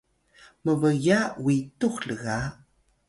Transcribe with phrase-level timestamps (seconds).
[0.67, 2.39] mb’ya witux lga